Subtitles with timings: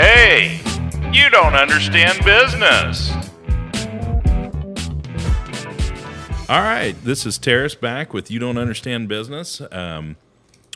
[0.00, 0.60] Hey,
[1.12, 3.10] you don't understand business.
[6.48, 10.14] All right, this is Terris back with You Don't Understand Business um,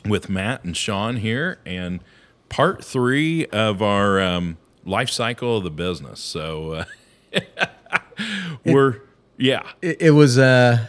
[0.05, 2.01] with Matt and Shawn here, and
[2.49, 6.19] part three of our um, life cycle of the business.
[6.19, 6.85] So
[7.33, 7.39] uh,
[8.65, 9.03] we're,
[9.37, 10.85] yeah, it, it was uh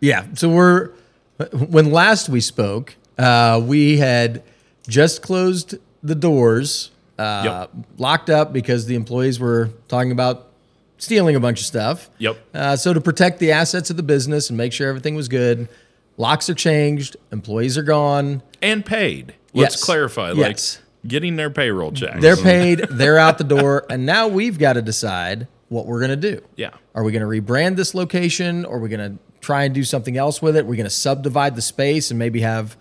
[0.00, 0.90] yeah so we're
[1.52, 4.42] when last we spoke uh we had
[4.88, 7.86] just closed the doors uh Yep.
[7.98, 10.48] locked up because the employees were talking about
[10.98, 12.36] stealing a bunch of stuff Yep.
[12.54, 15.68] uh, so to protect the assets of the business and make sure everything was good
[16.16, 19.34] locks are changed employees are gone and paid.
[19.52, 19.84] Let's Yes.
[19.84, 20.78] clarify, like Yes.
[21.06, 22.20] getting their payroll checks.
[22.20, 26.18] they're paid they're out the door and now we've got to decide what we're going
[26.18, 26.70] to do Yeah.
[26.94, 28.64] Are we going to rebrand this location?
[28.64, 30.64] Or are we going to try and do something else with it?
[30.64, 32.76] We're going to subdivide the space and maybe have,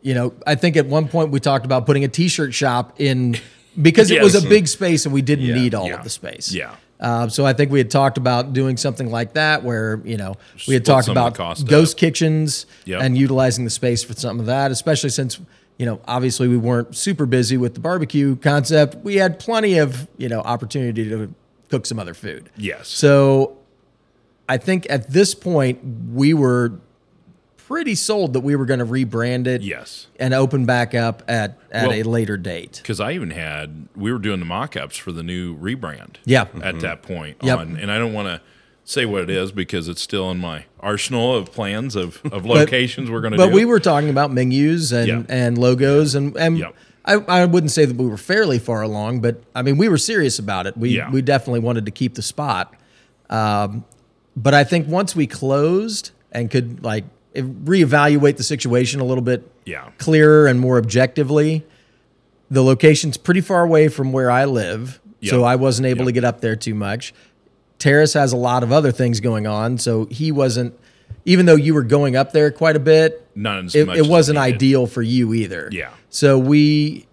[0.00, 3.36] you know, I think at one point we talked about putting a t-shirt shop in
[3.80, 6.10] because it was a big space and we didn't Yeah, need all yeah, of the
[6.10, 6.52] space.
[6.52, 6.74] yeah.
[6.98, 10.36] Uh, so I think we had talked about doing something like that where, you know,
[10.68, 11.98] we had Split talked some of the about ghost up.
[11.98, 13.00] kitchens Yep.
[13.02, 15.40] and utilizing the space for some of that, especially since,
[15.78, 18.96] you know, obviously we weren't super busy with the barbecue concept.
[19.02, 21.34] We had plenty of, you know, opportunity to
[21.70, 22.50] cook some other food.
[22.58, 22.88] Yes.
[22.88, 23.56] So
[24.46, 25.78] I think at this point
[26.12, 26.72] we were
[27.70, 30.08] pretty sold that we were going to rebrand it Yes.
[30.18, 32.78] and open back up at, at Well- a later date.
[32.82, 36.16] Because I even had, we were doing the mock ups for the new rebrand.
[36.24, 36.46] Yeah.
[36.64, 37.36] At that point.
[37.42, 37.58] Yep.
[37.60, 38.40] On, and I don't want to
[38.84, 43.08] say what it is because it's still in my arsenal of plans of, of locations
[43.08, 43.44] we're going to do.
[43.44, 45.22] But we were talking about menus and, Yeah.
[45.28, 46.74] and logos and, and Yep.
[47.04, 49.96] I, I wouldn't say that we were fairly far along, but I mean, we were
[49.96, 50.76] serious about it.
[50.76, 51.08] We, Yeah.
[51.08, 52.74] we definitely wanted to keep the spot.
[53.30, 53.84] Um,
[54.36, 59.22] but I think once we closed and could like if- reevaluate the situation a little
[59.22, 59.90] bit Yeah.
[59.98, 61.64] clearer and more objectively,
[62.50, 66.06] the location's pretty far away from where I live, so I wasn't able Yep.
[66.06, 67.12] to get up there too much.
[67.78, 70.74] Terris has a lot of other things going on, so he wasn't.
[71.24, 74.06] Even though you were going up there quite a bit, Not as it, much it
[74.06, 75.68] wasn't ideal for you either.
[75.70, 75.90] Yeah.
[76.08, 77.06] So we,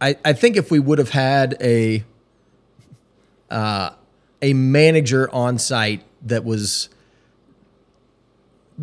[0.00, 2.04] I, I think if we would have had a,
[3.50, 3.90] uh,
[4.40, 6.88] a manager on site that was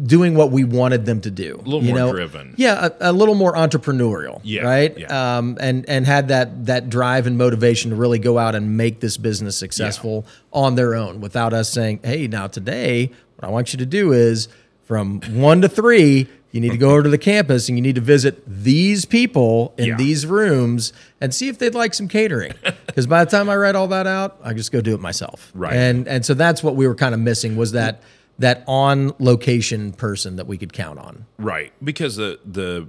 [0.06, 2.54] doing what we wanted them to do, a little more driven.
[2.58, 5.38] yeah, a, a little more entrepreneurial, Yeah, right, yeah.
[5.38, 9.00] Um, and and had that that drive and motivation to really go out and make
[9.00, 13.74] this business successful on their own, without us saying, "Hey, now today, what I want
[13.74, 14.48] you to do is
[14.84, 17.96] from one to three, you need to go over to the campus and you need
[17.96, 19.98] to visit these people in Yeah.
[19.98, 22.54] these rooms and see if they'd like some catering."
[22.90, 25.52] Because by the time I write all that out, I just go do it myself,
[25.54, 25.74] Right.
[25.74, 28.02] And and so that's what we were kind of missing was that
[28.40, 31.26] that on location person that we could count on.
[31.38, 32.88] Right, because the the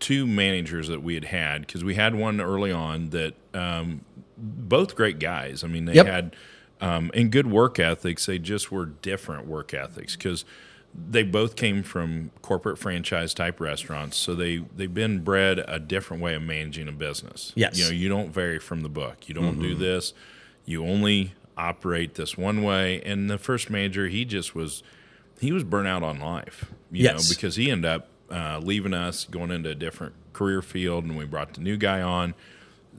[0.00, 4.02] two managers that we had had, because we had one early on that um,
[4.36, 5.64] both great guys.
[5.64, 6.06] I mean, they Yep.
[6.06, 6.36] had
[6.80, 8.26] um, and good work ethics.
[8.26, 10.44] They just were different work ethics because
[10.94, 16.22] they both came from corporate franchise type restaurants, so they they've been bred a different
[16.22, 17.52] way of managing a business.
[17.56, 17.78] Yes.
[17.78, 19.28] you know, you don't vary from the book.
[19.28, 20.12] You don't do this.
[20.64, 23.02] You only operate this one way.
[23.02, 24.82] And the first manager, he just was
[25.40, 26.66] he was burnt out on life.
[26.90, 27.28] You Yes.
[27.28, 31.16] know, because he ended up uh, leaving us, going into a different career field, and
[31.16, 32.34] we brought the new guy on.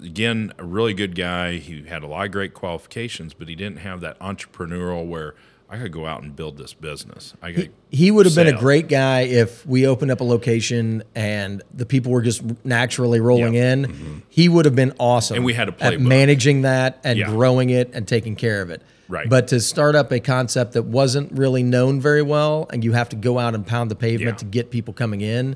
[0.04, 1.58] Again, a really good guy.
[1.58, 5.36] He had a lot of great qualifications, but he didn't have that entrepreneurial where
[5.72, 7.36] I could go out and build this business.
[7.44, 7.72] I could.
[7.92, 11.86] He would have been a great guy if we opened up a location and the
[11.86, 13.74] people were just naturally rolling Yeah.
[13.74, 13.86] in.
[13.86, 14.18] Mm-hmm.
[14.30, 15.36] He would have been awesome.
[15.36, 17.28] And we had a at managing that and Yeah.
[17.30, 18.82] growing it and taking care of it.
[19.08, 19.30] Right.
[19.30, 23.10] But to start up a concept that wasn't really known very well, and you have
[23.10, 24.38] to go out and pound the pavement Yeah.
[24.40, 25.56] to get people coming in,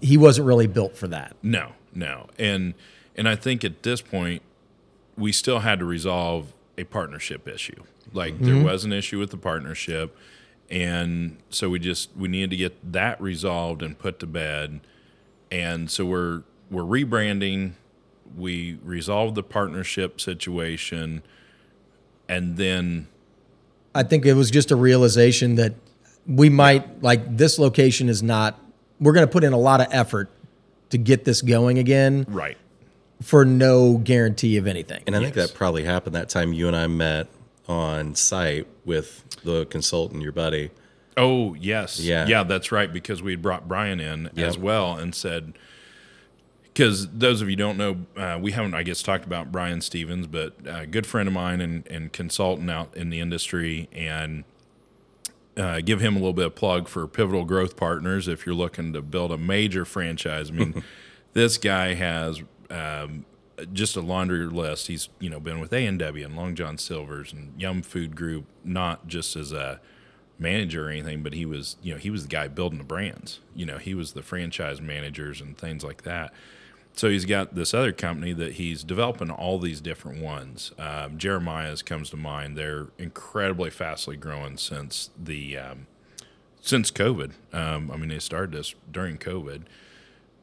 [0.00, 1.36] he wasn't really built for that.
[1.42, 2.74] No, no, and
[3.16, 4.42] and I think at this point
[5.16, 7.82] we still had to resolve a partnership issue.
[8.12, 8.64] Like there mm-hmm.
[8.64, 10.16] was an issue with the partnership,
[10.70, 14.80] and so we just we needed to get that resolved and put to bed.
[15.50, 17.72] And so we're we're rebranding.
[18.36, 21.22] We resolved the partnership situation,
[22.28, 23.08] and then
[23.94, 25.74] I think it was just a realization that
[26.26, 28.58] we might like this location is not.
[29.00, 30.30] We're going to put in a lot of effort
[30.90, 32.56] to get this going again right,
[33.22, 35.02] for no guarantee of anything.
[35.06, 37.28] And I think that probably happened that time you and I met
[37.68, 40.70] on site with the consultant, your buddy.
[41.16, 42.26] Oh yes, Yeah.
[42.26, 42.92] yeah, that's right.
[42.92, 45.52] Because we had brought Brian in as well and said,
[46.64, 49.82] because those of you who don't know, uh, we haven't, I guess, talked about Brian
[49.82, 54.44] Stevens, but a good friend of mine and, and consultant out in the industry, and
[55.54, 58.94] uh, give him a little bit of plug for Pivotal Growth Partners if you're looking
[58.94, 60.50] to build a major franchise.
[60.50, 60.82] I mean,
[61.34, 62.42] this guy has
[62.72, 63.24] um,
[63.72, 64.86] just a laundry list.
[64.88, 68.16] He's you know been with A and W and Long John Silver's and Yum Food
[68.16, 69.80] Group, not just as a
[70.38, 73.40] manager or anything, but he was you know he was the guy building the brands.
[73.54, 76.32] You know he was the franchise managers and things like that.
[76.94, 80.72] So he's got this other company that he's developing all these different ones.
[80.78, 82.56] Um, Jeremiah's comes to mind.
[82.56, 85.86] They're incredibly fastly growing since the um,
[86.60, 87.32] since COVID.
[87.52, 89.62] Um, I mean, they started this during COVID.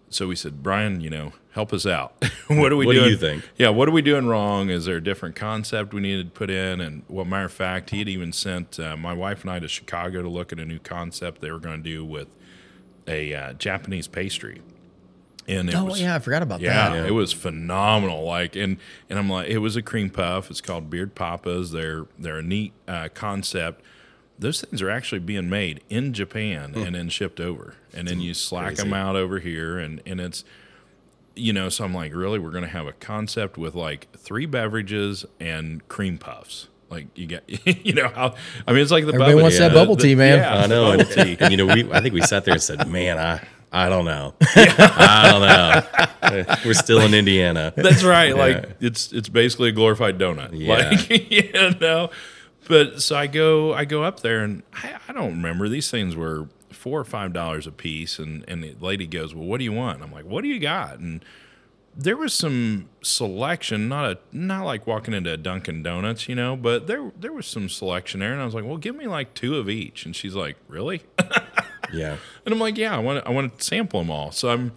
[0.09, 2.13] So we said, Brian, you know, help us out.
[2.47, 2.88] what are we do?
[2.88, 3.09] What do doing?
[3.11, 3.50] you think?
[3.57, 4.69] Yeah, what are we doing wrong?
[4.69, 6.81] Is there a different concept we needed to put in?
[6.81, 9.67] And well, matter of fact, he had even sent uh, my wife and I to
[9.67, 12.27] Chicago to look at a new concept they were going to do with
[13.07, 14.61] a uh, Japanese pastry.
[15.47, 17.07] And it Oh was, yeah, I forgot about yeah, that.
[17.07, 18.23] it was phenomenal.
[18.23, 18.77] Like, and
[19.09, 20.51] and I'm like, it was a cream puff.
[20.51, 21.71] It's called Beard Papas.
[21.71, 23.81] They're they're a neat uh, concept.
[24.39, 26.81] Those things are actually being made in Japan hmm.
[26.81, 30.44] and then shipped over, and then you slack them out over here, and and it's
[31.36, 31.69] you know.
[31.69, 36.18] So I'm like, really, we're gonna have a concept with like three beverages and cream
[36.18, 36.68] puffs.
[36.89, 37.44] Like you get,
[37.86, 38.36] you know how
[38.68, 39.63] I mean, it's like the Everybody bubble wants tea.
[39.63, 40.39] that bubble The- tea, man.
[40.39, 40.91] Yeah, I know.
[40.91, 41.38] And, tea.
[41.39, 44.06] and, you know, we I think we sat there and said, "Man, I I don't
[44.06, 44.33] know.
[44.41, 45.30] I
[46.21, 46.56] don't know.
[46.65, 47.74] We're still in Indiana.
[47.75, 48.36] That's right.
[48.36, 50.50] Like it's it's basically a glorified donut.
[50.53, 50.89] Yeah.
[50.89, 52.09] Like you know.
[52.69, 56.16] But so I go I go up there and I, I don't remember these things
[56.16, 59.66] were four or five dollars a piece and and the lady goes, Well, what do
[59.66, 59.95] you want?
[59.95, 61.00] And I'm like, What do you got?
[61.00, 61.25] And
[61.94, 66.56] there was some selection, not a not like walking into a Dunkin' Donuts, you know,
[66.56, 69.33] but there there was some selection there, and I was like, "Well, give me like
[69.33, 71.01] two of each." And she's like, "Really?"
[71.94, 72.18] Yeah.
[72.45, 74.31] And I'm like, yeah, I want to, I want to sample them all.
[74.31, 74.74] So I'm,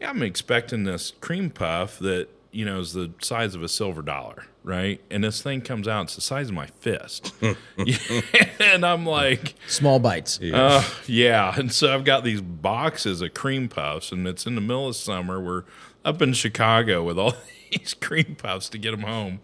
[0.00, 4.02] yeah, I'm expecting this cream puff that you know is the size of a silver
[4.02, 5.00] dollar, right?
[5.10, 7.32] And this thing comes out, it's the size of my fist,
[8.60, 10.40] and I'm like, Small bites.
[10.40, 11.54] uh, yeah.
[11.56, 14.96] And so I've got these boxes of cream puffs, and it's in the middle of
[14.96, 15.40] summer.
[15.40, 15.64] We're
[16.04, 17.34] up in Chicago with all
[17.70, 19.40] these cream puffs to get them home.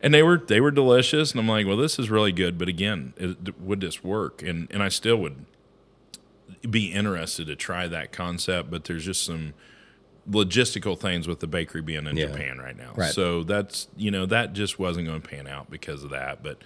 [0.00, 2.56] And they were they were delicious, and I'm like, well, this is really good.
[2.58, 4.42] But again, it, would this work?
[4.42, 5.44] And and I still would
[6.68, 9.54] be interested to try that concept, but there's just some
[10.30, 12.26] logistical things with the bakery being in Yeah.
[12.26, 12.92] Japan right now.
[12.94, 13.12] Right.
[13.12, 16.42] So that's you know that just wasn't going to pan out because of that.
[16.42, 16.58] But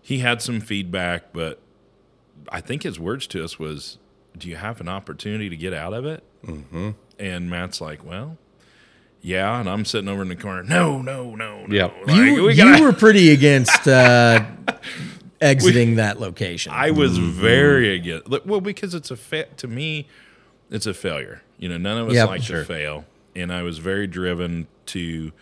[0.00, 1.60] he had some feedback, but
[2.48, 3.98] I think his words to us was,
[4.36, 6.90] "Do you have an opportunity to get out of it?" Mm-hmm.
[7.18, 8.38] And Matt's like, "Well."
[9.24, 10.64] Yeah, and I'm sitting over in the corner.
[10.64, 11.72] No, no, no, no.
[11.72, 11.94] Yep.
[12.08, 14.44] Like, You, we gotta- were pretty against uh,
[15.40, 16.72] exiting that location.
[16.74, 17.40] I was Mm-hmm.
[17.40, 18.28] very against.
[18.46, 20.08] Well, because it's a fa- to me,
[20.72, 21.42] it's a failure.
[21.58, 22.28] You know, none of us Yep.
[22.28, 22.60] like Sure.
[22.60, 23.04] to fail,
[23.36, 25.32] and I was very driven to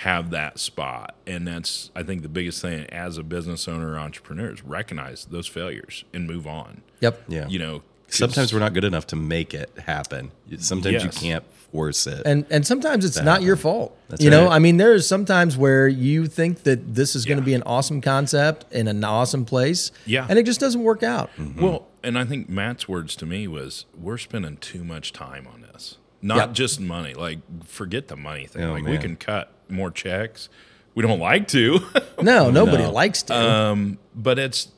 [0.00, 1.14] have that spot.
[1.26, 5.26] And that's I think the biggest thing as a business owner or entrepreneur is recognize
[5.30, 6.82] those failures and move on.
[7.00, 7.22] yep.
[7.28, 7.48] Yeah.
[7.48, 10.30] You know, Sometimes we're not good enough to make it happen.
[10.58, 11.42] Sometimes you can't
[11.72, 12.22] force it.
[12.24, 13.96] And and sometimes it's not your fault.
[14.08, 14.48] That's you know.
[14.48, 18.00] I mean, there's sometimes where you think that this is going to be an awesome
[18.00, 20.24] concept in an awesome place, Yeah.
[20.28, 21.30] and it just doesn't work out.
[21.56, 25.60] Well, and I think Matt's words to me was, "We're spending too much time on
[25.62, 25.98] this.
[26.22, 26.52] Not Yep.
[26.54, 27.12] just money.
[27.14, 28.64] Like, forget the money thing.
[28.64, 30.48] Oh, like, we can cut more checks.
[30.94, 31.80] We don't like to."
[32.22, 32.92] No, nobody No.
[32.92, 33.34] likes to.
[33.36, 34.68] Um, but it's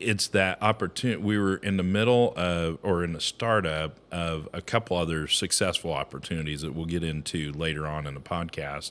[0.00, 1.18] it's that opportunity.
[1.22, 5.92] We were in the middle of, or in the startup of a couple other successful
[5.94, 8.90] opportunities that we'll get into later on in the podcast.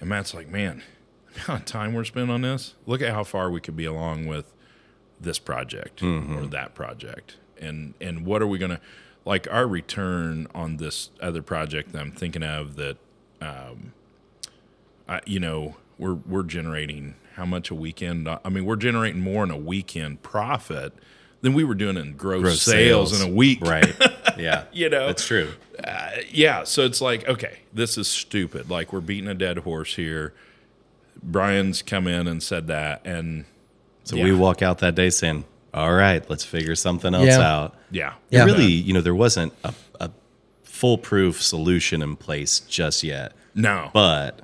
[0.00, 0.82] And Matt's like, man,
[1.34, 2.74] the amount of time we're spending on this.
[2.86, 4.54] Look at how far we could be along with
[5.20, 8.80] this project or that project, and and what are we gonna
[9.24, 12.96] like our return on this other project that I'm thinking of that
[13.40, 13.92] um
[15.08, 18.28] I, you know, we're we're generating how much a weekend?
[18.28, 20.92] I mean, we're generating more in a weekend profit
[21.42, 23.20] than we were doing in gross, Gross sales, sales.
[23.22, 23.60] in a week.
[23.60, 23.94] right.
[24.38, 24.64] Yeah.
[24.70, 25.52] You know, That's true.
[26.30, 26.64] yeah.
[26.64, 28.68] So it's like, okay, this is stupid.
[28.68, 30.34] Like we're beating a dead horse here.
[31.22, 33.46] Brian's come in and said that, and
[34.06, 34.24] So Yeah.
[34.24, 35.44] we walk out that day saying,
[35.74, 37.40] all right, let's figure something else Yeah.
[37.40, 37.74] out.
[37.90, 38.44] yeah, Yeah.
[38.44, 40.10] Really, you know, there wasn't a, a
[40.62, 43.32] foolproof solution in place just yet.
[43.54, 44.42] no, But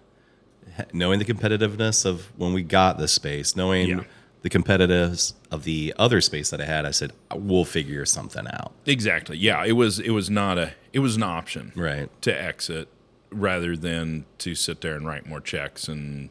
[0.93, 4.01] knowing the competitiveness of when we got the space, knowing Yeah.
[4.43, 8.73] the competitiveness of the other space that I had, I said, we'll figure something out.
[8.87, 9.37] exactly.
[9.37, 11.71] Yeah, it was it was not a it was an option.
[11.77, 12.09] Right.
[12.23, 12.89] to exit
[13.31, 16.31] rather than to sit there and write more checks and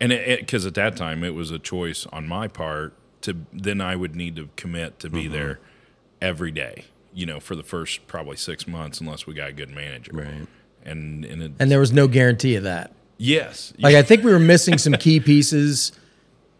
[0.00, 3.80] and it because at that time it was a choice on my part to then
[3.80, 5.32] I would need to commit to be mm-hmm.
[5.32, 5.60] there
[6.20, 9.70] every day you know for the first probably six months unless we got a good
[9.70, 10.46] manager Right.
[10.84, 12.92] and and, it, and there was no guarantee of that.
[13.18, 15.92] yes Like I think we were missing some key pieces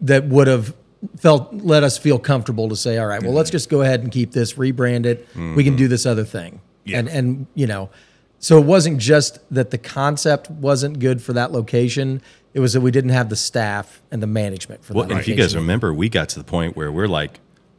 [0.01, 0.75] that would have
[1.17, 3.55] felt let us feel comfortable to say, all right, well, let's mm-hmm.
[3.55, 5.27] just go ahead and keep this, rebrand it.
[5.35, 5.77] We can mm-hmm.
[5.77, 6.61] do this other thing.
[6.85, 6.99] Yeah.
[6.99, 7.91] And and you know,
[8.39, 12.23] So it wasn't just that the concept wasn't good for that location.
[12.53, 15.21] It was that we didn't have the staff and the management for Well, that and
[15.21, 17.39] if you guys remember, we got to the point where we're like,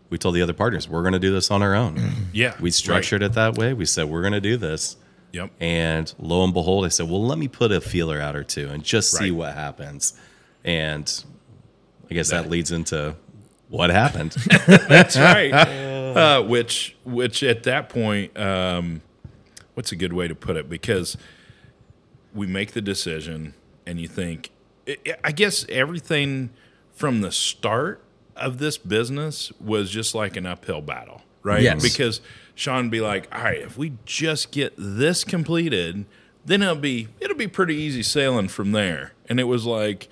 [0.09, 1.97] we told the other partners, we're going to do this on our own.
[2.33, 3.73] Yeah, We structured it that way.
[3.73, 4.95] We said, we're going to do this.
[5.33, 5.51] Yep.
[5.59, 8.69] And lo and behold, I said, well, let me put a feeler out or two
[8.69, 10.13] and just see what happens.
[10.63, 11.23] And
[12.09, 13.15] I guess that, leads into
[13.69, 14.31] what happened.
[14.67, 15.51] That's right.
[15.51, 19.01] uh, which, which at that point, um,
[19.73, 20.69] what's a good way to put it?
[20.69, 21.17] Because
[22.33, 23.53] we make the decision,
[23.85, 24.51] and you think,
[24.87, 26.49] I- I guess everything
[26.93, 28.01] from the start
[28.35, 31.61] of this business was just like an uphill battle, right?
[31.61, 31.81] Yes.
[31.81, 32.21] Because
[32.55, 36.05] Shawn would be like, all right, if we just get this completed,
[36.45, 39.13] then it'll be it'll be pretty easy sailing from there.
[39.29, 40.07] And it was like.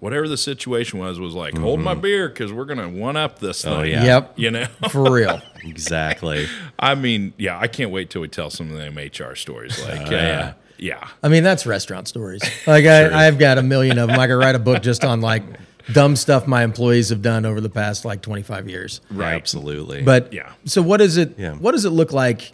[0.00, 3.62] Whatever the situation was, was like, hold my beer because we're gonna one up this
[3.62, 3.72] thing.
[3.72, 4.04] Oh, yeah.
[4.04, 4.32] Yep.
[4.36, 5.40] You know, for real.
[5.62, 6.46] exactly.
[6.78, 9.82] I mean, yeah, I can't wait till we tell some of them HR stories.
[9.82, 10.52] Like, uh, yeah.
[10.78, 11.08] Yeah.
[11.22, 12.42] I mean, that's restaurant stories.
[12.66, 14.18] Like I, I've got a million of them.
[14.18, 15.42] I could write a book just on like
[15.92, 19.00] dumb stuff my employees have done over the past like 25 years.
[19.10, 19.34] Right.
[19.34, 20.02] Absolutely.
[20.02, 20.52] But Yeah.
[20.64, 21.38] So what is it?
[21.38, 21.54] Yeah.
[21.54, 22.52] What does it look like?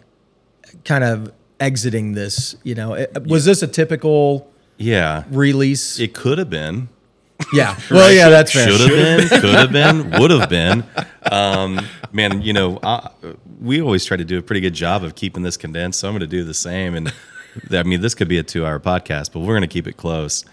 [0.85, 2.55] Kind of exiting this.
[2.63, 5.99] You know, it- was this a typical yeah, release?
[5.99, 6.89] it could have been.
[7.53, 7.77] yeah.
[7.89, 8.69] Well, yeah, that's fair.
[8.69, 10.83] Should have been, could have been, would have been.
[11.31, 11.79] Um,
[12.11, 13.09] man, you know, I,
[13.61, 15.99] we always try to do a pretty good job of keeping this condensed.
[15.99, 16.95] So I'm going to do the same.
[16.95, 17.13] And
[17.71, 19.97] I mean, this could be a two hour podcast, but we're going to keep it
[19.97, 20.45] close.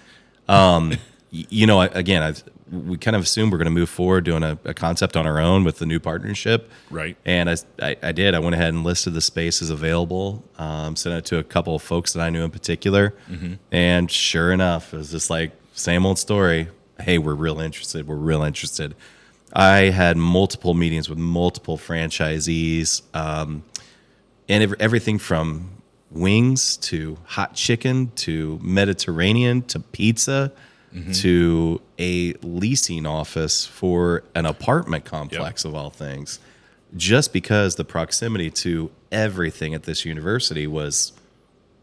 [0.48, 0.94] Um,
[1.30, 2.34] you know, again, I,
[2.70, 5.38] we kind of assumed we're going to move forward doing a, a concept on our
[5.38, 6.70] own with the new partnership.
[6.90, 7.16] Right.
[7.24, 8.34] And I, I, I did.
[8.34, 11.82] I went ahead and listed the spaces available, um, sent it to a couple of
[11.82, 13.14] folks that I knew in particular.
[13.72, 16.68] And sure enough, it was just like, same old story.
[17.00, 18.06] Hey, we're real interested.
[18.06, 18.94] We're real interested.
[19.52, 23.62] I had multiple meetings with multiple franchisees, um,
[24.48, 25.70] and everything from
[26.10, 30.52] wings to hot chicken to Mediterranean to pizza
[31.12, 36.40] to a leasing office for an apartment complex of all things.
[36.96, 41.12] Just because the proximity to everything at this university was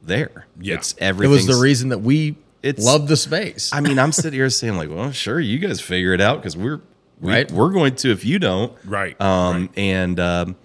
[0.01, 0.47] there.
[0.59, 0.75] Yeah.
[0.75, 1.31] It's everything.
[1.31, 3.71] It was the reason that we It's- loved the space.
[3.71, 6.57] I mean, I'm sitting here saying like, well, sure, you guys figure it out because
[6.57, 6.81] we're
[7.21, 7.49] we, Right.
[7.51, 9.69] We're going to if you don't, Right, Um, right.
[9.77, 10.55] and um,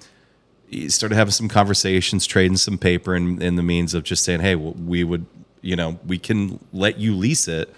[0.88, 4.54] started having some conversations, trading some paper, in, in the means of just saying, hey,
[4.54, 5.26] we would,
[5.62, 7.74] you know, we can let you lease it.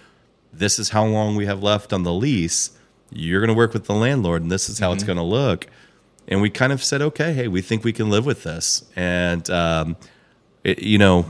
[0.53, 2.71] This is how long we have left on the lease.
[3.11, 5.67] You're going to work with the landlord, and this is how it's going to look.
[6.29, 9.49] And we kind of said, okay, hey, we think we can live with this, and
[9.51, 9.97] um,
[10.63, 11.27] it, you know,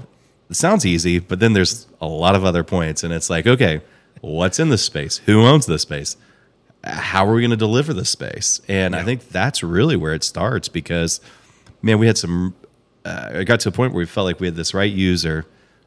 [0.50, 3.81] it sounds easy, but then there's a lot of other points, and it's like, okay,
[4.21, 5.19] what's in this space?
[5.19, 6.16] Who owns this space?
[6.85, 8.61] How are we going to deliver this space?
[8.69, 11.21] And I think that's really where it starts because,
[11.82, 12.54] man, we had some.
[13.04, 15.44] Uh, it got to a point where we felt like we had this right user,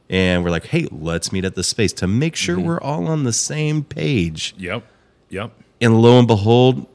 [0.10, 3.24] and we're like, hey, let's meet at the space to make sure we're all on
[3.24, 4.54] the same page.
[4.58, 4.84] Yep.
[5.30, 5.52] Yep.
[5.82, 6.88] And lo and behold,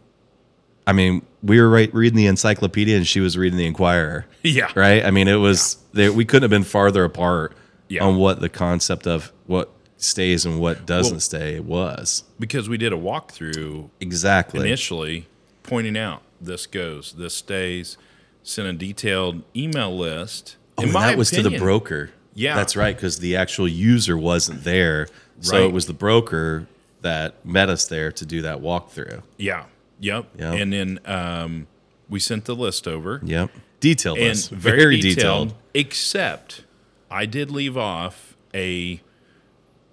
[0.86, 4.70] I mean, we were right reading the encyclopedia, and she was reading the Inquirer Yeah.
[4.74, 5.04] right?
[5.04, 7.56] I mean, it was they, we couldn't have been farther apart
[7.88, 8.04] Yeah.
[8.04, 12.24] on what the concept of what stays and what doesn't Well- stay was.
[12.38, 14.60] Because we did a walkthrough Exactly.
[14.66, 15.26] initially
[15.62, 17.96] pointing out this goes, this stays,
[18.42, 20.56] sent a detailed email list.
[20.78, 22.10] Oh, In that was to the broker.
[22.34, 22.54] Yeah.
[22.54, 25.08] that's right, because the actual user wasn't there,
[25.40, 25.64] so Right.
[25.64, 26.66] it was the broker
[27.02, 29.22] that met us there to do that walkthrough.
[29.36, 29.64] Yeah.
[30.00, 30.26] Yep.
[30.38, 30.54] Yep.
[30.54, 31.66] And then um,
[32.08, 33.20] we sent the list over.
[33.24, 36.64] Yep, detailed and list, very, detailed, Except
[37.10, 39.00] I did leave off a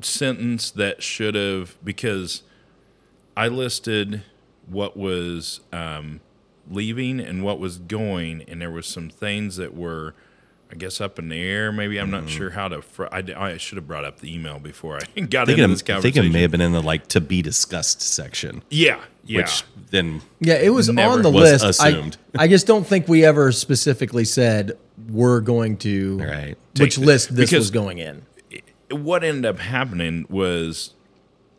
[0.01, 2.43] sentence that should have because
[3.35, 4.23] I listed
[4.67, 6.21] what was um,
[6.69, 10.13] leaving and what was going, and there was some things that were,
[10.71, 11.71] I guess, up in the air.
[11.71, 12.25] Maybe I'm Mm-hmm.
[12.25, 12.81] not sure how to.
[12.81, 15.59] Fr- I, d- I should have brought up the email before I got I think,
[15.59, 18.01] into it, this I think it may have been in the like to be discussed
[18.01, 19.37] section, yeah, yeah.
[19.41, 21.65] which then yeah, it was on the was list.
[21.81, 22.17] assumed.
[22.37, 24.77] I, I just don't think we ever specifically said
[25.09, 26.57] we're going to Right.
[26.79, 28.23] which Take- list this because- was going in.
[28.89, 30.93] what ended up happening was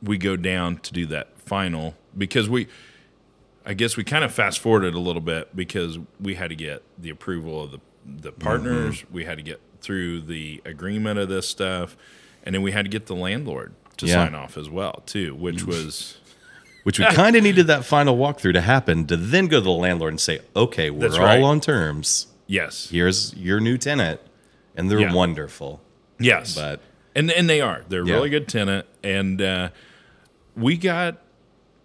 [0.03, 2.69] we go down to do that final because we
[3.69, 6.83] I guess we kind of fast forwarded a little bit because we had to get
[6.97, 11.47] the approval of the the partners, we had to get through the agreement of this
[11.47, 11.95] stuff,
[12.43, 14.15] and then we had to get the landlord to Yeah.
[14.25, 16.17] sign off as well too, which was
[16.85, 19.71] which we kind of needed that final walkthrough to happen to then go to the
[19.71, 21.43] landlord and say, okay, we're That's all right.
[21.43, 22.29] on terms.
[22.47, 22.89] yes.
[22.91, 24.21] Here's your new tenant,
[24.75, 25.13] and they're Yeah.
[25.13, 25.83] wonderful.
[26.19, 26.55] Yes.
[26.55, 26.81] But
[27.15, 27.83] and and they are.
[27.91, 28.15] They're a Yeah.
[28.15, 29.69] really good tenant, and uh,
[30.57, 31.19] we got.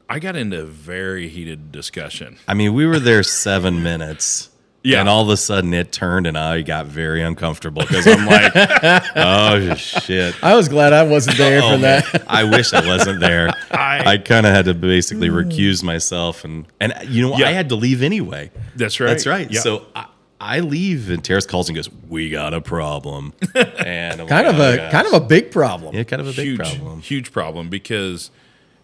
[0.10, 2.38] I got into a very heated discussion.
[2.48, 4.50] I mean, we were there seven minutes,
[4.84, 5.00] Yeah.
[5.00, 8.52] And all of a sudden it turned and I got very uncomfortable because I'm like,
[9.16, 10.36] oh shit.
[10.44, 12.04] I was glad I wasn't there Oh, for man.
[12.12, 12.24] that.
[12.28, 13.50] I wish I wasn't there.
[13.72, 17.48] I- I, kind of had to basically recuse myself, and and you know Yeah.
[17.48, 18.52] I had to leave anyway.
[18.76, 19.08] That's right.
[19.08, 19.50] That's right.
[19.50, 19.62] Yeah.
[19.62, 20.08] So I,
[20.42, 24.56] I leave, and Terris calls and goes, "We got a problem," and I'm Kind like,
[24.56, 25.96] of "Oh, a gosh." kind of a big problem.
[25.96, 27.00] yeah, kind of a big huge, problem.
[27.02, 28.30] huge problem because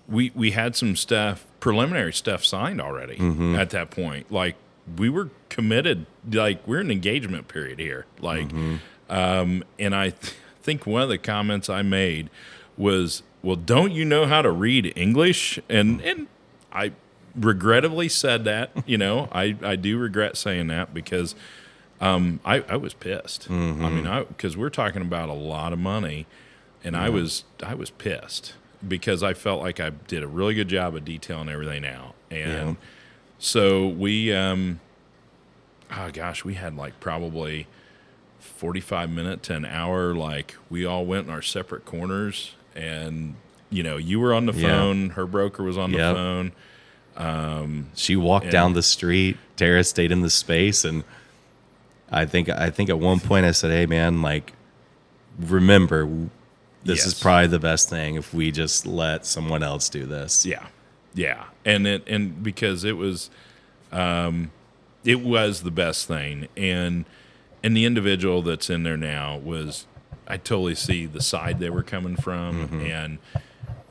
[0.09, 3.55] we we had some stuff, preliminary stuff signed already Mm-hmm.
[3.55, 4.31] at that point.
[4.31, 4.55] Like
[4.97, 8.05] we were committed, like we're in engagement period here.
[8.19, 8.75] Like, Mm-hmm.
[9.09, 12.29] um, and I th- think one of the comments I made
[12.77, 16.27] was, "Well, don't you know how to read English?" And and
[16.73, 16.91] I
[17.35, 18.71] regrettably said that.
[18.87, 21.35] You know, I I do regret saying that because.
[22.01, 23.47] Um, I, I was pissed.
[23.51, 26.27] I mean, I because we're talking about a lot of money,
[26.81, 28.53] and I was I was pissed
[28.87, 32.69] because I felt like I did a really good job of detailing everything out, and
[32.69, 32.73] Yeah.
[33.37, 34.79] so we, um,
[35.91, 37.67] oh gosh, we had like probably
[38.39, 40.13] forty five minute to an hour.
[40.15, 43.35] Like we all went in our separate corners, and
[43.69, 44.67] you know, you were on the Yeah.
[44.69, 46.15] phone, her broker was on the Yep.
[46.15, 46.51] phone.
[47.95, 49.37] She walked And- down the street.
[49.57, 51.03] Tara stayed in the space, and
[52.11, 54.53] I think I think at one point I said, "Hey, man, like,
[55.37, 56.07] remember,
[56.83, 60.67] this is probably the best thing if we just let someone else do this." Yeah,
[61.13, 63.29] yeah, and it and because it was,
[63.91, 64.51] um,
[65.03, 67.05] it was the best thing, and
[67.63, 69.85] and the individual that's in there now was,
[70.27, 73.19] I totally see the side they were coming from, and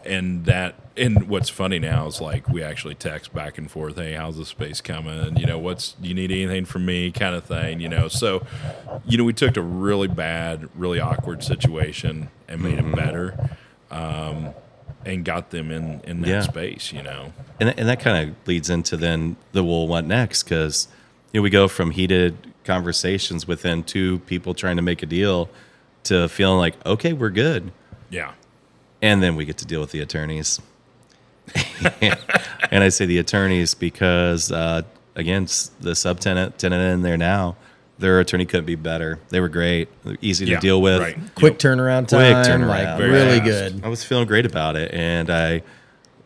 [0.08, 4.14] and that and what's funny now is like we actually text back and forth, hey,
[4.14, 5.36] how's the space coming?
[5.36, 7.80] You know, what's do you need anything from me, kind of thing.
[7.80, 8.44] You know, so
[9.06, 13.50] you know we took a really bad, really awkward situation and made it better.
[13.90, 14.54] Um,
[15.06, 16.40] and got them in in that Yeah.
[16.42, 17.32] space, you know.
[17.60, 20.42] and and that kind of leads into then the well, what next?
[20.42, 20.88] Because
[21.32, 25.48] you know we go from heated conversations within two people trying to make a deal
[26.04, 27.70] to feeling like okay, we're good,
[28.10, 28.32] Yeah.
[29.00, 30.60] And then we get to deal with the attorneys.
[32.70, 34.82] and I say the attorneys because uh,
[35.14, 35.44] again,
[35.80, 37.56] the subtenant tenant in there now,
[37.98, 39.18] their attorney couldn't be better.
[39.30, 39.88] They were great,
[40.20, 41.00] easy to deal with.
[41.00, 41.16] right.
[41.34, 41.58] Quick Yep.
[41.78, 42.68] turnaround Quick time, turnaround.
[42.68, 43.44] like really fast.
[43.74, 43.84] good.
[43.84, 45.62] I was feeling great about it, and I,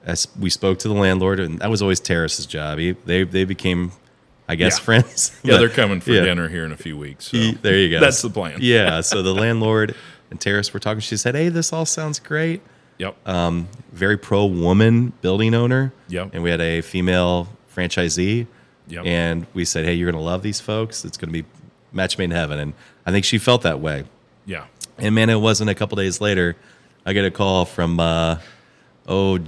[0.05, 2.79] as we spoke to the landlord, and that was always Terris's job.
[2.79, 3.93] He, they they became,
[4.49, 4.85] I guess, Yeah.
[4.85, 5.41] friends.
[5.45, 6.23] Yeah, But- they're coming for yeah.
[6.25, 7.27] dinner here in a few weeks.
[7.29, 8.01] So He- there you go.
[8.01, 8.59] That's the plan.
[8.61, 9.01] Yeah.
[9.01, 9.95] So the landlord
[10.33, 11.01] and Terris were talking.
[11.01, 12.63] She said, "Hey, this all sounds great.
[12.99, 13.29] Yep.
[13.29, 15.93] Um, very pro woman building owner.
[16.09, 16.31] Yep.
[16.33, 18.47] And we had a female franchisee.
[18.89, 19.07] Yep.
[19.07, 21.05] And we said, "Hey, you're going to love these folks.
[21.05, 21.49] It's going to be
[21.93, 22.73] match made in heaven." And
[23.07, 24.05] I think she felt that way.
[24.47, 24.65] yeah.
[24.99, 26.57] And man, it wasn't a couple days later.
[27.05, 28.39] I get a call from uh,
[29.09, 29.39] oh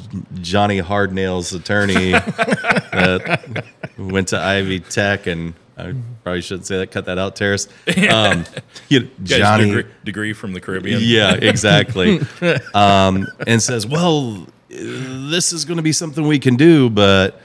[0.40, 3.64] Johnny Hardnail's attorney that
[3.99, 6.91] went to Ivy Tech, and I probably shouldn't say that.
[6.91, 7.69] Cut that out, Terris.
[8.11, 8.45] Um,
[8.89, 11.01] you Johnny, degree, degree from the Caribbean.
[11.03, 12.21] yeah, exactly.
[12.75, 17.41] um, and says, "Well, this is going to be something we can do, but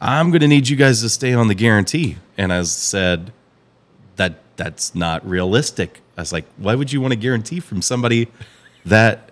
[0.00, 3.32] I'm going to need you guys to stay on the guarantee." And I said,
[4.16, 8.28] "That that's not realistic." I was like, "Why would you want a guarantee from somebody
[8.84, 9.30] that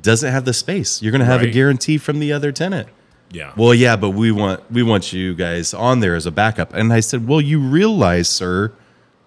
[0.00, 1.02] doesn't have the space?
[1.02, 2.88] You're going to have a guarantee from the other tenant."
[3.30, 3.52] Yeah.
[3.56, 6.72] Well, yeah, but we want we want you guys on there as a backup.
[6.72, 8.72] And I said, "Well, you realize, sir,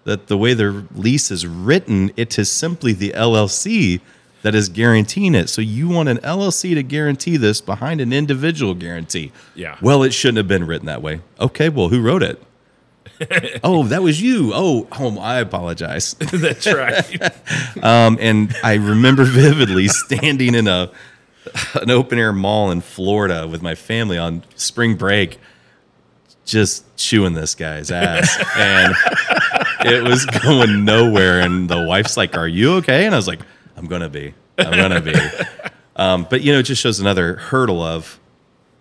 [0.04, 4.00] that the way the lease is written, it is simply the LLC
[4.42, 5.48] that is guaranteeing it.
[5.48, 9.32] So you want an LLC to guarantee this behind an individual guarantee.
[9.54, 9.78] Yeah.
[9.80, 11.20] Well, it shouldn't have been written that way.
[11.40, 12.42] Okay, well, who wrote it?
[13.64, 14.52] oh, that was you.
[14.52, 16.14] Oh, oh, I apologize.
[16.14, 17.32] That's right.
[17.82, 20.90] Um, and I remember vividly standing in a
[21.74, 25.38] an open air mall in Florida with my family on spring break,
[26.44, 28.94] just chewing this guy's ass, and
[29.84, 31.40] it was going nowhere.
[31.40, 33.40] And the wife's like, "Are you okay?" And I was like,
[33.76, 34.34] "I'm gonna be.
[34.58, 35.14] I'm gonna be."
[35.94, 38.18] Um, but you know, it just shows another hurdle of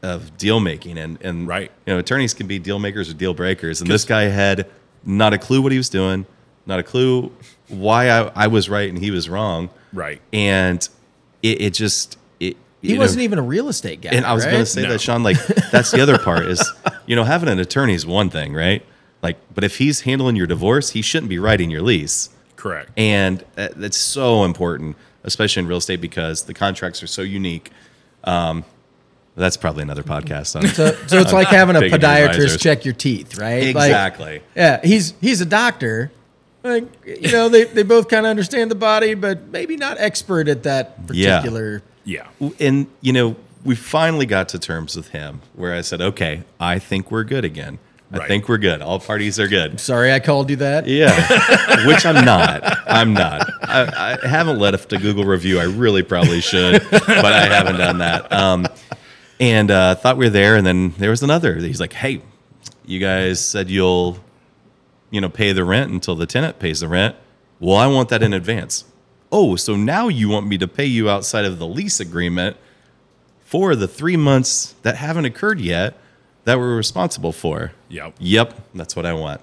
[0.02, 1.70] of deal making, and and Right.
[1.86, 4.66] you know, attorneys can be deal makers or deal breakers, and this guy had
[5.04, 6.26] not a clue what he was doing,
[6.66, 7.30] not a clue
[7.68, 10.22] why I, I was right and he was wrong, right.
[10.32, 10.88] and
[11.44, 12.18] it, it just.
[12.82, 14.10] He wasn't know, even a real estate guy.
[14.12, 14.52] and I was right?
[14.52, 14.90] going to say No.
[14.90, 15.24] that, Shawn.
[15.24, 15.38] Like
[15.72, 16.62] that's the other part is,
[17.06, 18.84] you know, having an attorney is one thing, right?
[19.22, 22.90] Like, but if he's handling your divorce, he shouldn't be writing your lease, Correct.
[22.98, 27.70] and uh, that's so important, especially in real estate because the contracts are so unique.
[28.24, 28.66] Um,
[29.36, 32.58] that's probably another podcast on So, so it's like having a podiatrist advisors.
[32.62, 33.74] check your teeth, right?
[33.76, 34.42] Like, exactly.
[34.56, 36.12] yeah, he's he's a doctor.
[36.64, 40.48] Like, you know, they, they both kind of understand the body, but maybe not expert
[40.48, 41.74] at that particular.
[41.76, 41.80] Yeah.
[42.60, 46.80] And you know we finally got to terms with him where i said okay i
[46.80, 47.80] think we're good again
[48.14, 48.28] I Right.
[48.28, 48.82] think we're good.
[48.82, 49.80] All parties are good.
[49.80, 50.86] Sorry, I called you that.
[50.86, 51.16] Yeah,
[51.88, 52.62] which I'm not.
[52.86, 53.50] I'm not.
[53.64, 55.62] I, I haven't left a Google review.
[55.62, 58.30] I really probably should, but I haven't done that.
[58.34, 58.68] Um,
[59.40, 61.56] and uh, thought we were there, and then there was another.
[61.56, 62.22] He's like, "Hey,
[62.86, 64.18] you guys said you'll,
[65.10, 67.16] you know, pay the rent until the tenant pays the rent.
[67.62, 68.84] Well, I want that in advance.
[69.32, 72.58] Oh, so now you want me to pay you outside of the lease agreement
[73.46, 75.96] for the three months that haven't occurred yet
[76.44, 77.72] that we're responsible for?
[77.90, 78.16] Yep.
[78.20, 79.42] Yep, that's what I want.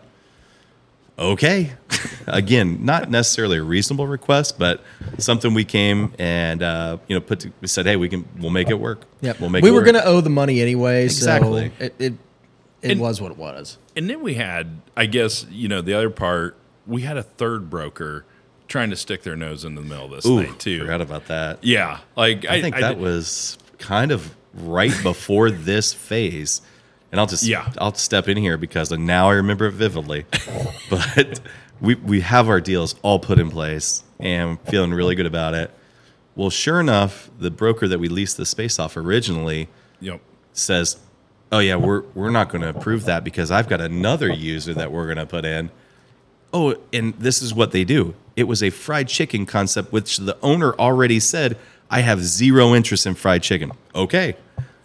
[1.18, 1.72] Okay.
[2.27, 4.83] Again, not necessarily a reasonable request, but
[5.18, 8.51] something we came and uh, you know put to, we said, hey, we can we'll
[8.51, 9.03] make it work.
[9.22, 9.40] Yep.
[9.40, 11.72] We'll make we it were going to owe the money anyway, Exactly.
[11.79, 12.12] so it it,
[12.83, 13.79] it And- was what it was.
[13.96, 17.68] And then we had, I guess, you know, the other part, we had a third
[17.68, 18.24] broker
[18.69, 20.81] trying to stick their nose in the middle of this Ooh, thing too.
[20.81, 21.59] forgot about that.
[21.65, 26.61] Yeah, like I think that did- was kind of right before this phase.
[27.11, 27.73] And I'll just Yeah.
[27.79, 30.27] I'll step in here because now I remember it vividly.
[30.91, 31.41] but
[31.81, 35.71] we we have our deals all put in place and feeling really good about it.
[36.37, 39.69] Well, sure enough, the broker that we leased the space off originally
[40.01, 40.21] Yep.
[40.53, 40.99] says,
[41.51, 44.93] "Oh yeah, we're we're not going to approve that because I've got another user that
[44.93, 45.71] we're going to put in."
[46.53, 48.15] Oh, and this is what they do.
[48.38, 51.57] It was a fried chicken concept which the owner already said,
[51.90, 54.37] "I have zero interest in fried chicken." Okay.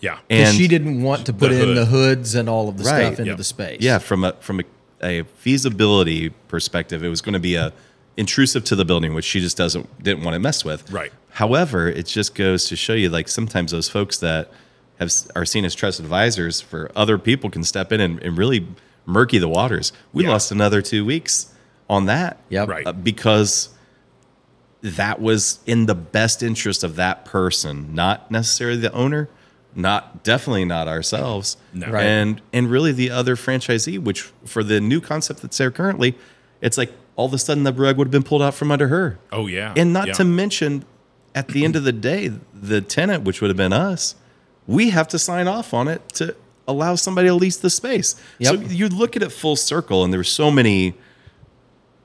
[0.02, 0.18] Yeah.
[0.30, 1.78] And she didn't want to put The in hood.
[1.78, 3.06] the hoods and all of the Right.
[3.06, 3.38] stuff into Yep.
[3.38, 3.78] the space.
[3.82, 4.64] yeah, from a from a,
[5.02, 7.72] a feasibility perspective, it was going to be a
[8.18, 10.92] intrusive to the building, which she just doesn't didn't want to mess with.
[10.92, 11.12] Right.
[11.34, 14.52] However, it just goes to show you, like sometimes those folks that
[15.00, 18.66] have are seen as trusted advisors for other people can step in and, and really
[19.06, 19.92] murky the waters.
[20.12, 20.32] We Yeah.
[20.32, 21.48] lost another two weeks
[21.94, 22.38] on that.
[22.50, 22.68] Yep.
[22.68, 22.86] Right.
[22.88, 23.70] uh, because
[24.82, 29.30] that was in the best interest of that person, not necessarily the owner,
[29.76, 31.88] not definitely not ourselves, No.
[31.88, 32.04] Right.
[32.06, 33.98] and and really the other franchisee.
[33.98, 36.16] Which for the new concept that's there currently,
[36.62, 38.88] it's like all of a sudden the rug would have been pulled out from under
[38.90, 39.74] her, Oh yeah.
[39.78, 40.14] and not Yeah.
[40.14, 40.84] to mention,
[41.34, 44.16] at the end of the day, the tenant, which would have been us,
[44.68, 46.36] we have to sign off on it to
[46.68, 48.16] allow somebody to lease the space.
[48.42, 50.94] So you look at it full circle, and there were so many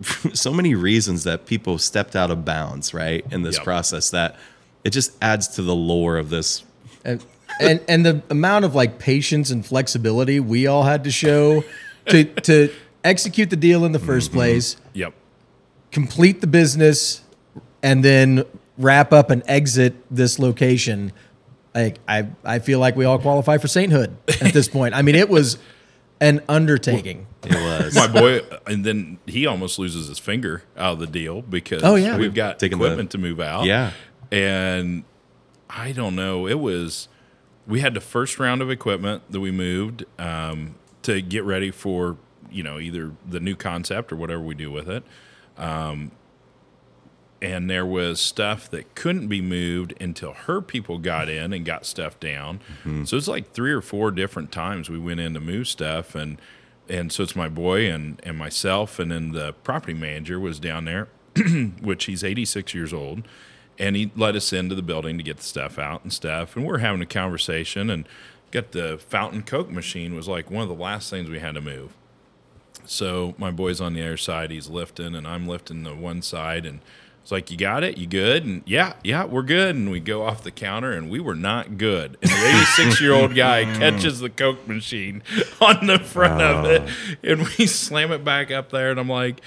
[0.32, 3.64] so many reasons that people stepped out of bounds, right, in this Yep.
[3.64, 4.37] process that
[4.84, 6.62] it just adds to the lore of this.
[7.04, 7.24] and,
[7.61, 11.64] and and the amount of like patience and flexibility we all had to show
[12.06, 12.72] to to
[13.04, 14.34] execute the deal in the 1st mm-hmm.
[14.34, 15.14] place, Yep.
[15.90, 17.22] complete the business,
[17.82, 18.44] and then
[18.76, 21.12] wrap up and exit this location.
[21.74, 24.94] Like I, I feel like we all qualify for sainthood at this point.
[24.94, 25.58] I mean, it was
[26.20, 27.26] an undertaking.
[27.44, 31.42] It was My boy, and then he almost loses his finger out of the deal
[31.42, 32.16] because Oh, yeah.
[32.16, 33.64] we've got Taking the- equipment to move out.
[33.64, 33.92] Yeah.
[34.33, 35.04] And
[35.70, 36.46] I don't know.
[36.48, 37.09] It was,
[37.66, 42.16] we had the first round of equipment that we moved um, to get ready for,
[42.50, 45.04] you know, either the new concept or whatever we do with it.
[45.57, 46.11] Um,
[47.40, 51.87] and there was stuff that couldn't be moved until her people got in and got
[51.87, 52.61] stuff down.
[52.81, 53.05] Mm-hmm.
[53.05, 56.40] So it's like three or four different times we went in to move stuff, and
[56.88, 60.85] and so it's my boy and and myself, and then the property manager was down
[60.85, 61.09] there,
[61.81, 63.22] which he's 86 years old,
[63.79, 66.66] and he let us into the building to get the stuff out and stuff, and
[66.66, 68.09] we're having a conversation, and
[68.51, 71.61] got the fountain coke machine was like one of the last things we had to
[71.61, 71.94] move.
[72.85, 74.51] So my boy's on the other side.
[74.51, 76.64] He's lifting, and I'm lifting the one side.
[76.64, 76.81] And
[77.29, 77.99] it's like, "You got it?
[77.99, 79.77] You good?" And yeah, yeah, we're good.
[79.77, 82.17] And we go off the counter, and we were not good.
[82.23, 83.77] And the 86 year old guy mm.
[83.77, 85.23] catches the Coke machine
[85.61, 87.31] on the front of it, oh.
[87.31, 88.91] and we slam it back up there.
[88.91, 89.43] And I'm like,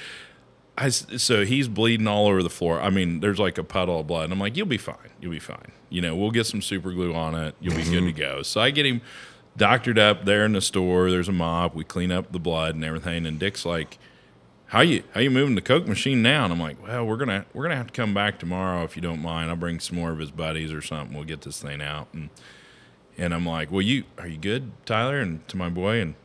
[0.77, 2.79] I so he's bleeding all over the floor.
[2.79, 4.25] I mean, there's like a puddle of blood.
[4.25, 5.09] And I'm like, you'll be fine.
[5.19, 5.71] You'll be fine.
[5.89, 7.55] You know, we'll get some super glue on it.
[7.59, 8.43] You'll be good to go.
[8.43, 9.01] So I get him
[9.57, 11.09] doctored up there in the store.
[11.09, 11.73] There's a mop.
[11.73, 13.25] We clean up the blood and everything.
[13.25, 13.97] And Dick's like,
[14.71, 16.45] how you how you moving the Coke machine now?
[16.45, 19.01] And I'm like, well, we're gonna we're gonna have to come back tomorrow if you
[19.01, 19.49] don't mind.
[19.49, 21.13] I'll bring some more of his buddies or something.
[21.13, 22.07] We'll get this thing out.
[22.13, 22.29] And
[23.17, 25.19] and I'm like, well, you are you good, Tyler?
[25.19, 26.15] And to my boy and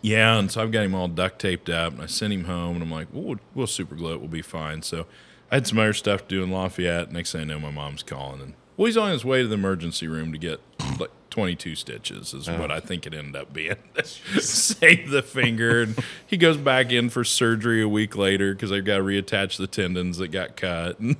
[0.00, 2.76] yeah, and so I've got him all duct taped up, and I sent him home,
[2.76, 4.82] and I'm like, well, we'll, we'll super glue it, we'll be fine.
[4.82, 5.06] So
[5.50, 7.10] I had some other stuff to do in Lafayette.
[7.10, 9.54] Next thing I know, my mom's calling, and well, he's on his way to the
[9.54, 10.60] emergency room to get
[10.98, 12.74] like 22 stitches, is what oh.
[12.74, 13.76] I think it ended up being.
[14.04, 18.84] Save the finger, and he goes back in for surgery a week later because they've
[18.84, 20.98] got to reattach the tendons that got cut.
[21.00, 21.16] And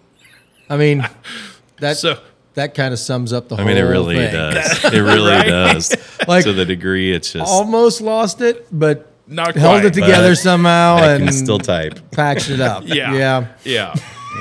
[0.71, 1.07] I mean,
[1.81, 2.18] that so
[2.55, 3.66] that kind of sums up the I whole.
[3.68, 4.33] mean, it really thing.
[4.33, 4.85] does.
[4.92, 5.47] It really Right?
[5.49, 5.94] does.
[6.27, 10.35] Like- to the degree it's just Almost lost it, but not held quite, it together
[10.35, 12.11] somehow I and can still type.
[12.12, 12.85] patched it up.
[12.87, 13.14] Yeah.
[13.14, 13.47] yeah.
[13.64, 13.94] Yeah.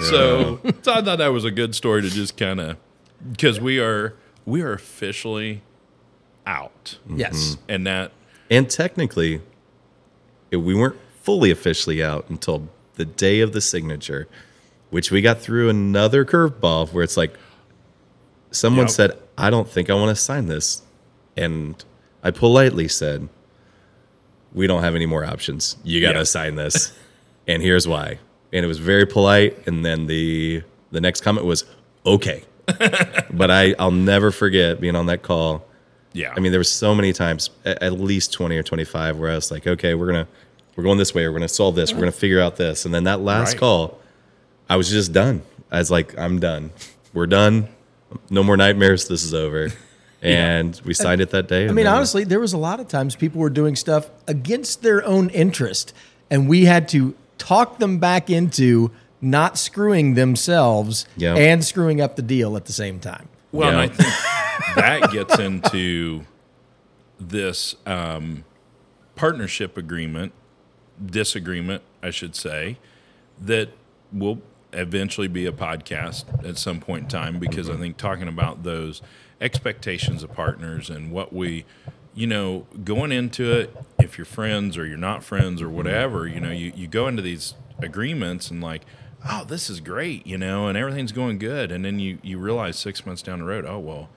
[0.09, 2.77] So, so I thought that was a good story to just kind of
[3.31, 4.13] because we are
[4.45, 5.61] we are officially
[6.45, 7.35] out, Yes.
[7.55, 7.61] Mm-hmm.
[7.71, 8.11] and that
[8.49, 9.41] And technically,
[10.51, 14.27] it- we weren't fully officially out until the day of the signature,
[14.89, 17.33] which we got through another curveball where it's like
[18.51, 18.89] someone Yep.
[18.91, 20.81] said, "I don't think I want to sign this,"
[21.35, 21.83] and
[22.23, 23.27] I politely said,
[24.53, 25.75] "We don't have any more options.
[25.83, 26.23] You got to Yeah.
[26.23, 26.93] sign this,
[27.47, 28.19] and here's why."
[28.53, 29.67] And it was very polite.
[29.67, 31.65] And then the the next comment was,
[32.05, 32.43] "Okay."
[33.31, 35.65] but I I'll never forget being on that call.
[36.13, 36.33] Yeah.
[36.35, 39.35] I mean, there were so many times, at, at least twenty or twenty-five, where I
[39.35, 40.27] was like, "Okay, we're gonna
[40.75, 41.27] we're going this way.
[41.27, 41.93] We're gonna solve this.
[41.93, 43.59] We're gonna figure out this." And then that last Right.
[43.59, 43.99] call,
[44.69, 45.41] I was just done.
[45.71, 46.71] I was like, "I'm done.
[47.13, 47.67] We're done.
[48.29, 49.07] No more nightmares.
[49.07, 49.69] This is over."
[50.19, 51.65] And we signed it that day.
[51.65, 54.81] I mean, then- honestly, there was a lot of times people were doing stuff against
[54.81, 55.93] their own interest,
[56.31, 58.89] and we had to talk them back into
[59.21, 61.35] not screwing themselves Yeah.
[61.35, 63.27] and screwing up the deal at the same time.
[63.51, 64.05] Well, and Yeah.
[64.05, 66.21] I think that gets into
[67.19, 68.43] this um,
[69.15, 70.33] partnership agreement,
[71.03, 72.77] disagreement, I should say,
[73.41, 73.69] that
[74.11, 74.41] will
[74.73, 79.01] eventually be a podcast at some point in time because I think talking about those
[79.41, 81.65] expectations of partners and what we,
[82.13, 86.39] you know, going into it, if you're friends or you're not friends or whatever, you
[86.39, 88.81] know, you, you go into these agreements and like,
[89.29, 91.71] oh, this is great, you know, and everything's going good.
[91.71, 94.09] And then you, you realize six months down the road, oh, well,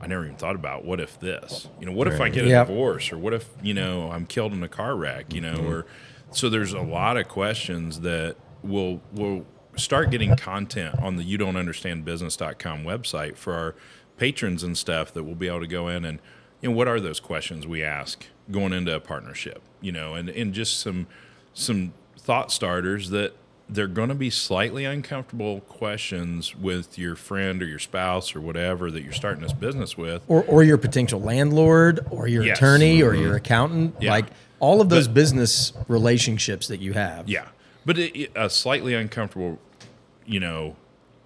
[0.00, 2.48] I never even thought about what if this, you know, what if I get a
[2.48, 2.68] Yep.
[2.68, 5.72] divorce or what if, you know, I'm killed in a car wreck, you know, mm-hmm.
[5.72, 5.86] or
[6.30, 9.44] so there's a lot of questions that will, will
[9.76, 13.74] start getting content on the you don't understand business.com website for our
[14.18, 16.20] patrons and stuff that will be able to go in and,
[16.60, 20.28] you know, what are those questions we ask going into a partnership, you know, and,
[20.28, 21.06] and just some,
[21.54, 23.32] some thought starters that
[23.70, 28.90] they're going to be slightly uncomfortable questions with your friend or your spouse or whatever
[28.90, 30.22] that you're starting this business with.
[30.26, 32.56] Or, or your potential landlord, or your Yes.
[32.58, 33.94] attorney, or your accountant.
[34.00, 34.10] Yeah.
[34.12, 34.26] Like
[34.58, 37.28] all of those But- business relationships that you have.
[37.28, 37.48] Yeah,
[37.84, 39.58] but it, it- a slightly uncomfortable,
[40.26, 40.76] you know,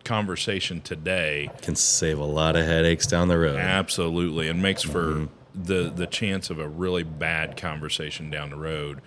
[0.05, 3.57] conversation today can save a lot of headaches down the road.
[3.57, 5.63] absolutely and makes for Mm-hmm.
[5.65, 9.01] the the chance of a really bad conversation down the road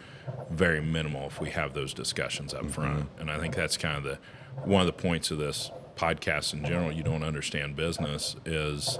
[0.49, 2.65] very minimal if we have those discussions Mm-hmm.
[2.67, 3.09] up front.
[3.19, 4.17] And I think that's kind of the
[4.63, 6.91] one of the points of this podcast in general.
[6.91, 8.99] You don't understand business is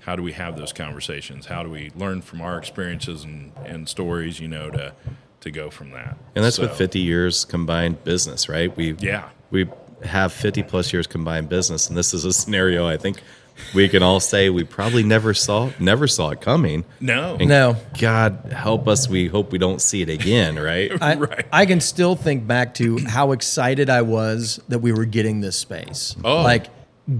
[0.00, 1.46] how do we have those conversations?
[1.46, 4.92] How do we learn from our experiences and, and stories, you know, to
[5.40, 6.16] to go from that.
[6.34, 8.74] And that's So, with 50 years combined business, right?
[8.76, 9.28] We Yeah.
[9.50, 9.68] we
[10.04, 13.18] have 50 plus years combined business, and this is a scenario I think
[13.74, 16.84] we can all say we probably never saw never saw it coming.
[17.00, 17.36] No.
[17.38, 17.76] And No.
[17.98, 19.08] God help us.
[19.08, 20.90] We hope we don't see it again, right?
[21.00, 21.46] I, Right.
[21.52, 25.56] I can still think back to how excited I was that we were getting this
[25.56, 26.14] space.
[26.24, 26.42] Oh.
[26.42, 26.66] Like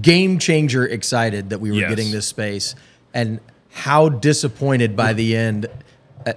[0.01, 1.89] game changer excited that we were Yes.
[1.89, 2.75] getting this space
[3.13, 3.39] and
[3.71, 5.67] how disappointed by the end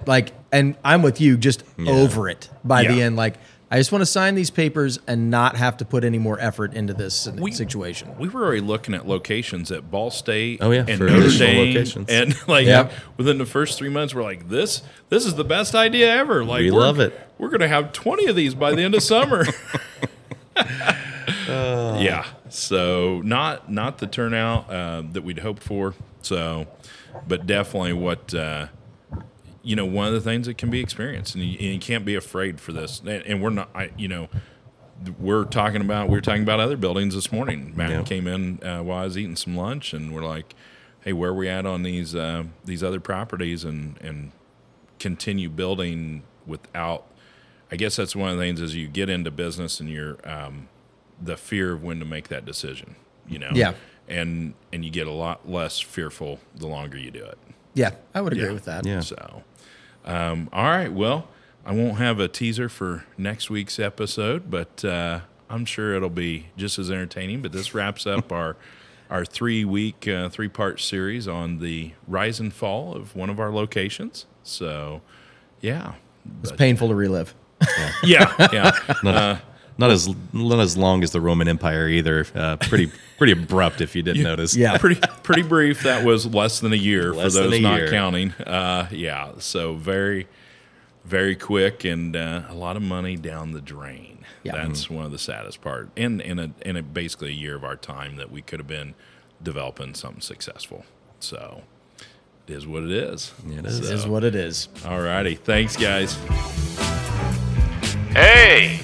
[0.05, 3.35] like and I'm with you just over it by the end like
[3.73, 6.73] I just want to sign these papers and not have to put any more effort
[6.73, 8.13] into this We- situation.
[8.19, 11.73] We were already looking at locations at Ball State Oh, yeah, and for Notre Dame,
[11.73, 12.09] locations.
[12.09, 12.91] and like Yep.
[13.15, 16.43] within the first three months, we're like, this this is the best idea ever.
[16.43, 17.17] Like We love it.
[17.37, 19.45] We're gonna have twenty of these by the end of summer.
[21.47, 25.93] yeah, so not not the turnout uh, that we'd hoped for.
[26.21, 26.67] So,
[27.27, 28.33] but definitely what.
[28.33, 28.67] Uh,
[29.63, 32.03] you know, one of the things that can be experienced, and you, and you can't
[32.05, 32.99] be afraid for this.
[33.01, 34.27] And, and we're not, I, you know,
[35.19, 37.73] we're talking about we were talking about other buildings this morning.
[37.75, 38.03] Matt Yeah.
[38.03, 40.53] came in uh, while I was eating some lunch, and we're like,
[41.01, 44.31] "Hey, where are we at on these uh, these other properties?" And and
[44.99, 47.07] continue building without.
[47.71, 50.67] I guess that's one of the things as you get into business and you're um,
[51.21, 52.95] the fear of when to make that decision.
[53.27, 53.73] You know, Yeah.
[54.09, 57.37] and and you get a lot less fearful the longer you do it.
[57.73, 58.51] Yeah, I would agree Yeah.
[58.51, 58.85] with that.
[58.85, 58.99] Yeah.
[58.99, 59.43] So,
[60.05, 60.91] um, all right.
[60.91, 61.27] Well,
[61.65, 66.47] I won't have a teaser for next week's episode, but uh, I'm sure it'll be
[66.57, 67.41] just as entertaining.
[67.41, 68.55] But this wraps up our
[69.09, 73.39] our three week, uh, three part series on the rise and fall of one of
[73.39, 74.25] our locations.
[74.43, 75.01] So,
[75.59, 75.95] yeah,
[76.41, 77.35] It's painful to relive.
[78.03, 78.71] yeah, yeah.
[79.03, 79.41] Not,
[79.77, 82.25] not as not as long as the Roman Empire either.
[82.35, 84.55] Uh, pretty pretty abrupt if you didn't notice.
[84.55, 84.77] Yeah.
[84.77, 85.83] pretty pretty brief.
[85.83, 87.89] That was less than a year Less for those not year.
[87.89, 88.31] counting.
[88.33, 90.27] Uh, yeah, so very
[91.03, 94.19] very quick and uh, a lot of money down the drain.
[94.43, 94.53] Yeah.
[94.53, 95.89] That's one of the saddest part.
[95.97, 98.67] And in a in a basically a year of our time that we could have
[98.67, 98.95] been
[99.41, 100.85] developing something successful.
[101.19, 101.63] So
[102.47, 103.33] it is what it is.
[103.47, 103.81] It is.
[103.81, 104.67] This is what it is.
[104.85, 105.35] All righty.
[105.35, 106.15] Thanks guys.
[108.13, 108.79] Hey,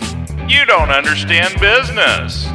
[0.47, 2.47] you don't understand business.